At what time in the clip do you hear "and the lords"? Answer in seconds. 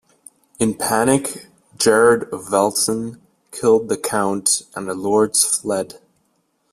4.73-5.43